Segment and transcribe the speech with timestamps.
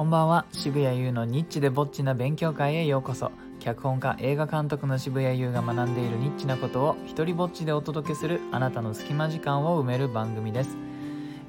[0.00, 0.46] こんばんは。
[0.52, 3.32] 渋谷優のニッチでぼっちな勉強会へようこそ。
[3.58, 10.70] 脚本家映画監督の渋谷優が学んでいるニッチなことを一人ぼっちでお届けするあなたの隙間時間を埋める番組です、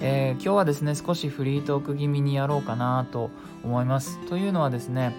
[0.01, 3.31] えー、今日はですね少しフリートーク気味にやろうかなと
[3.63, 4.19] 思います。
[4.27, 5.15] というのはですね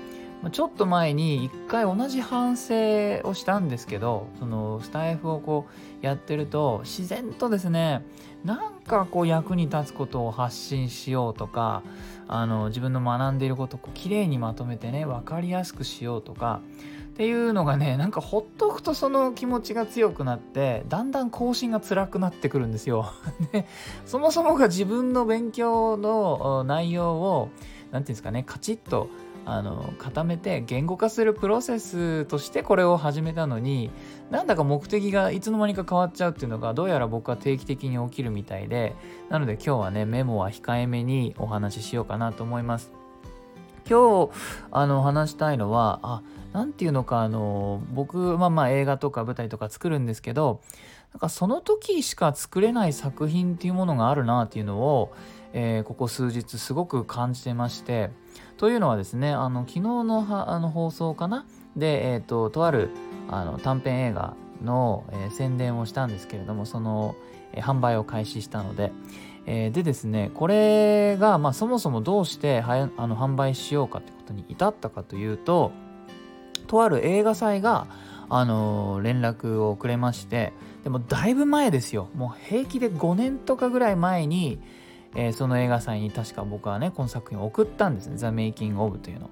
[0.50, 5.66] ちょっと前に一回同じ反省をしたんですけどそのスタイフをこ
[6.02, 8.04] うやってると自然とですね
[8.44, 11.82] なんかこう役に立つことを発信しようとか
[12.26, 16.60] あの自分の学んでいることをこう綺麗にまとめてね分かりやすくしようとか
[17.12, 23.12] っていうのがねなんかほっとくとその気持ちが強くなってだんだん更新が辛くなってくるんですよ。
[23.52, 23.66] で
[24.06, 29.08] そもそもが自分の勉強の内容を何て言うんですかねカチッと
[29.44, 33.90] あの固めて言語化するプロセスとしてこれを始めたのに
[34.30, 38.94] なんだか目的がいつの間にか変わっちゃうっていうのがどうやら僕は定期的に起きるみたいで
[39.28, 42.92] なので今日はねメモは控えめにお話ししようかなと思います。
[43.88, 44.30] 今日
[44.70, 50.60] あの話したいのはあ何て言うのかあの僕まあまあ映画とか舞台とか作るんですけど
[51.12, 55.12] なんかその時しか作れない作品っていうものがあるなっていうのを、
[55.52, 58.10] えー、ここ数日すごく感じてまして
[58.62, 61.44] というのはですねあの昨日のあの放送かな？
[61.76, 62.90] で、えーと、とある
[63.28, 67.16] あの短編映画の、えー、宣伝をしたんですけれどもその、
[67.54, 68.92] えー、販売を開始したので、
[69.46, 75.72] えー、でですねこれが、まあ、そもそもどうしてはあの販売しようかってことに至ったかというと
[76.68, 77.88] とある映画祭が
[78.28, 80.52] あの連絡をくれまして
[80.84, 82.10] でもだいぶ前ですよ。
[82.14, 84.60] もう平気で5年とかぐらい前に、
[85.14, 89.30] えー、その映画祭に確か僕はねこの作品を送ったんですね「ザ・メイキング・オブ」というの。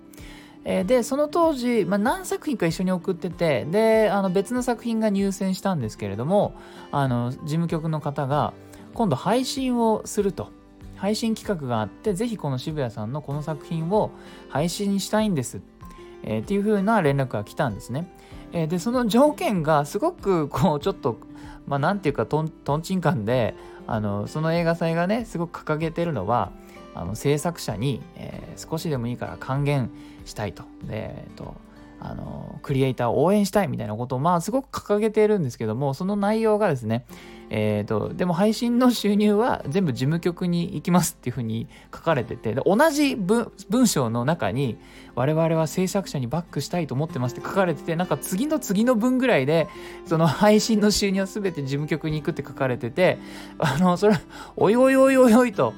[0.65, 6.53] えー、でその当時、まあ、何作品か一緒に送っててであの別の作品が入選したんですけれども
[6.93, 8.53] あの事務局の方が
[8.93, 10.51] 今度配信をすると
[10.97, 14.11] 配信企画があってぜひこの渋谷さんのこの作品を
[14.51, 15.63] 配信したいんです、
[16.25, 18.15] えー、っていう風な連絡が来たんですね。
[18.53, 21.19] えー、でその条件がすごくこうちょっと
[21.67, 23.55] まあなんていうかとんとんちんかんで
[23.91, 26.53] あのその映画祭がねすごく掲げてるのは
[26.95, 29.91] あの制作者に、えー、少しでもいいから還元
[30.25, 30.63] したいと。
[30.85, 31.57] で、えっと
[32.01, 37.05] あのクリエイターを応援したいみたいなことをまあすごく掲げているんですけどもその内容がですね
[37.53, 43.51] えーと、でも配信の収入は全部事務局に行きますっていうふうに書かれてて同じ文
[43.89, 44.79] 章の中に
[45.17, 49.69] 我々は制作者にバックしたいと思ってますって書かれててなんか次の次の文ぐらいで
[50.07, 53.19] その配信の収入は全て事務局に行くって書かれてて
[53.59, 54.17] あのそれ
[54.57, 55.75] おいおいおいおいおいと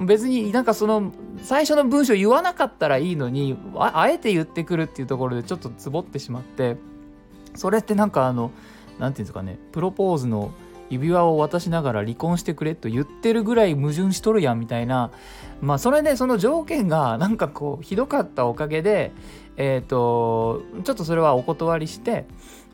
[0.00, 6.76] 別になんかその最初の文章言わなかったらいいのにあえて言ってくるっていうところでちょっとつぼってしまって
[7.54, 8.50] それってなんかあの
[8.98, 10.52] 何て言うんですかねプロポーズの
[10.90, 15.10] 指輪を渡しながら離婚してくれと言ってるぐらい矛盾しとるやんみたいな
[15.60, 19.12] まあそれでその条件がなんかこうひどかったおかげで
[19.56, 22.26] えっ、ー、とちょっとそれはお断りして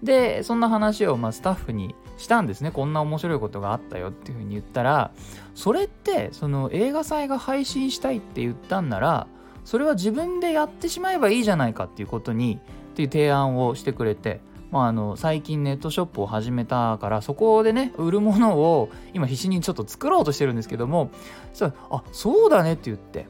[0.02, 2.70] でそんな話をまあスタッフにしたんですね。
[2.70, 5.10] こんな面白いことがあったよっていうふうに言ったら
[5.54, 9.26] それってその映画祭が配信したいって言ったんなら
[9.64, 12.58] それは自分でやってしまえばいいじゃないかっていうことに
[12.92, 14.40] っていう提案をしてくれて
[14.70, 21.10] まあ、あの最近ネットショップを始めたからそこでね売るものを今必死にちょっと作ろうとしてるんですけども
[21.52, 23.26] そあそうだねって言って。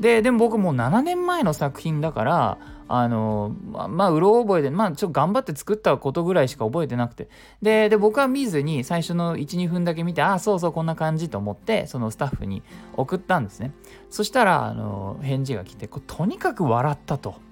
[0.00, 7.28] ででも僕もう7年前の作品だからあのままあうろ覚えでまあちょっと頑張って作ったことぐらいしか覚えてなくて
[7.62, 12.62] でで僕は見ずに最初の12分だけ見てああそうそうこんな感じと思ってそのスタッフに
[12.94, 13.72] 送ったんですね
[14.10, 17.42] そしたらあの返事が来てとにかく笑ったと。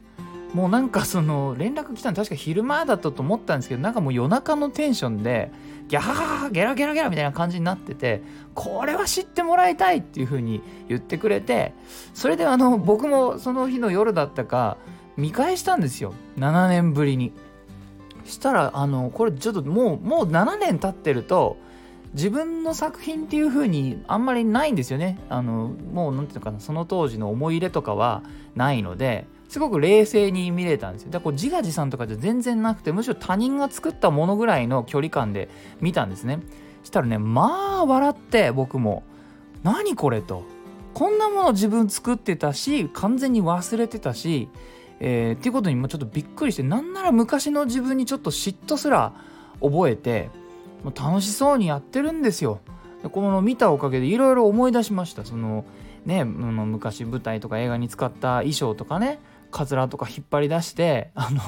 [0.54, 5.50] もうなんかその連絡来たの確か昼間だったと思ったんですけどなんかもう夜中のテンションで
[5.88, 8.22] ギャハハハゲラゲラゲラみたいな感じになってて
[8.54, 11.72] これは知ってもらいたいっていう風に言ってくれて
[12.12, 14.76] それであの僕もその日の夜だったか
[15.16, 17.32] 見返したんですよ7年ぶりに
[18.24, 21.56] したらあのこれちょっともうもう7年経ってると
[22.14, 28.22] 自分の作品っていう風にあんまりないんですよねあのもう何て言うのかなその当時の思い入れとかは
[28.54, 31.10] ないのですごく冷静に見れたんですよ。
[31.10, 35.50] だからこう自画自賛とかじゃ全然なくてむしろ他人が作ったものぐらいの距離感で
[35.82, 36.40] 見たんですね。
[36.84, 39.02] したらねまあ笑って僕も
[39.62, 40.44] 「何これ?」と。
[40.94, 44.48] こんなもの自分作ってたし完全に忘れてたし、
[45.04, 49.12] えー、っていうことにもちょっとびっくりしてなんなら昔の自分にちょっと嫉妬すら
[49.60, 50.30] 覚えて
[50.84, 52.60] もう楽しそうにやってるんですよ。
[53.02, 55.24] でこの見たおかげでいろいろ思い出しました。
[55.24, 55.64] その
[56.06, 59.20] ね、昔舞台とか映画に使った衣装とかね
[59.52, 61.40] カツラとか引っ張り出してあの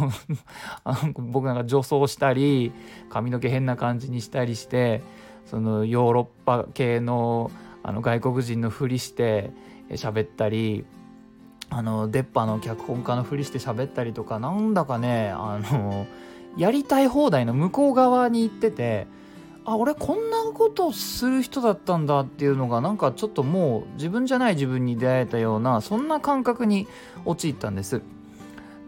[0.84, 2.72] あの僕なんか女装したり
[3.08, 5.02] 髪の毛変な感じにしたりして
[5.46, 7.50] そのヨーロッパ系の
[7.82, 9.50] あの外国人のふりして
[9.90, 10.86] 喋ったり
[11.70, 16.06] あの出っ歯の脚本家のふりして喋ったりとかなんだかねあの
[16.56, 19.06] やりたい放題の向こう側に行ってて
[19.64, 26.86] あ俺こんなことする人だったんだっていうのがなんかちょっともう自分じゃない自分に出会えたようなそんな感覚に
[27.24, 28.02] 陥ったんです。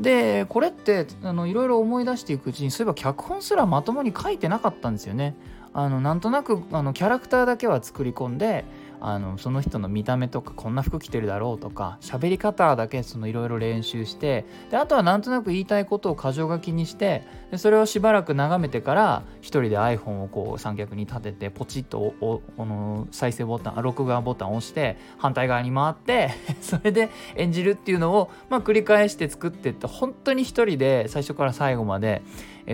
[0.00, 5.34] でこれってあのいろいろ思い出していくうちにそういえば脚本すらまともに書いてなかったんですよね。
[5.73, 8.64] あのなんとなくあのキャラクターだけは作り込んで
[9.00, 32.22] あのその人の見た目とかこんな服着てるだろうとか喋り方だけいろいろ練習してであとはなんとなく言いたいことを箇条書きにしてでそれをしばらく眺めてから一人で iPhone をこう三脚に立ててポチッとおおの再生ボタン録画ボタンを押して反対側に回って それで演じるっていうのを、まあ、繰り返して作ってって本当に一人で最初から最後まで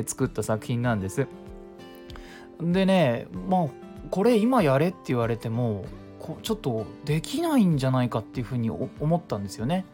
[0.07, 1.27] 作った作品なんです。
[2.61, 3.67] でねまあ
[4.11, 5.85] これ今やれって言われても
[6.23, 9.85] こちょっとできないんじゃないかっていうふうに思ったんですよね。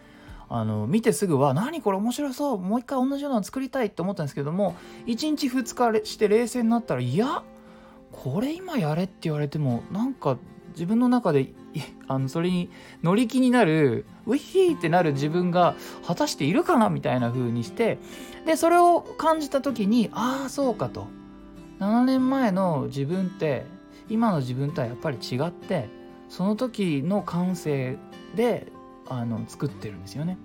[0.51, 4.77] あの見てすぐは「何これ面白そうもう一回同じようなの作りたい」って思ったんですけども
[5.07, 7.43] 1日2日して冷静になったらいや
[8.13, 10.39] これ今やれって言われてもなんか
[10.73, 11.53] 自分の中で
[12.09, 12.71] あのそれに
[13.03, 15.75] 乗り気になるウィヒーってなる自分が
[16.07, 17.99] 果たしているかなみたいな風にして
[18.47, 21.09] でそれを感じた時にああそうかと
[21.81, 23.67] 7年前の自分って
[24.09, 25.98] 今の自分とはやっぱり違って
[26.29, 27.97] その時の感性
[28.35, 28.67] で
[29.09, 30.39] あの作ってるんですよね。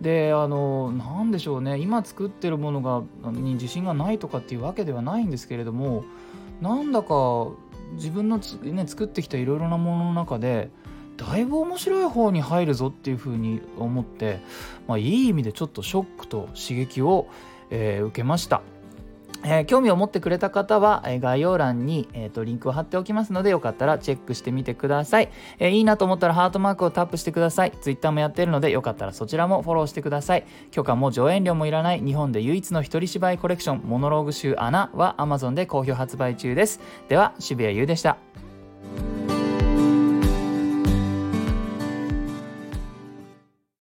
[0.00, 6.04] であの何でしょうね今作ってるものがに自信がないとかっていうわけではないんですけれども
[6.60, 7.48] なんだか
[7.92, 10.70] 自分のね、作ってきたいろいろなものの中で
[11.16, 14.40] だいぶ面白い方に入るぞっていうふうに思って、
[14.86, 17.28] まあ、いい意味でちょっとショックと刺激を、
[17.70, 18.62] えー、受けました。
[19.48, 27.70] えー、興味を持ってくれた方は、えー、概要欄に、えーと、リンクを貼っておきますのでよかったらチェックしてみてください、えー、いいなと思ったらハートマークをタップしてください。
[27.80, 30.44] Twitter もやっているのでよかったらそちらもフォローしてください。
[30.72, 36.80] 許可も上演料もいらない日本で唯一の一人芝居コレクションモノローグ集穴は Amazon で好評発売中です。
[37.08, 38.18] では渋谷優でした。